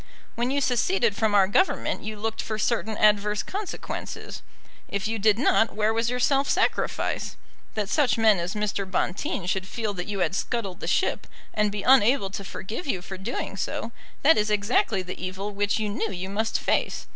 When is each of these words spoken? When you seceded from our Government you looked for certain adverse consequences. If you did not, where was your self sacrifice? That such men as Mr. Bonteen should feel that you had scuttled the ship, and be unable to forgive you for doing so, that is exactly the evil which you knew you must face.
When 0.33 0.49
you 0.49 0.61
seceded 0.61 1.15
from 1.15 1.35
our 1.35 1.47
Government 1.47 2.01
you 2.01 2.17
looked 2.17 2.41
for 2.41 2.57
certain 2.57 2.97
adverse 2.97 3.43
consequences. 3.43 4.41
If 4.87 5.07
you 5.07 5.19
did 5.19 5.37
not, 5.37 5.75
where 5.75 5.93
was 5.93 6.09
your 6.09 6.19
self 6.19 6.49
sacrifice? 6.49 7.35
That 7.75 7.87
such 7.87 8.17
men 8.17 8.39
as 8.39 8.55
Mr. 8.55 8.89
Bonteen 8.89 9.45
should 9.45 9.67
feel 9.67 9.93
that 9.93 10.07
you 10.07 10.21
had 10.21 10.33
scuttled 10.33 10.79
the 10.79 10.87
ship, 10.87 11.27
and 11.53 11.71
be 11.71 11.83
unable 11.83 12.31
to 12.31 12.43
forgive 12.43 12.87
you 12.87 13.03
for 13.03 13.15
doing 13.19 13.55
so, 13.55 13.91
that 14.23 14.39
is 14.39 14.49
exactly 14.49 15.03
the 15.03 15.23
evil 15.23 15.51
which 15.51 15.77
you 15.77 15.87
knew 15.87 16.11
you 16.11 16.31
must 16.31 16.59
face. 16.59 17.05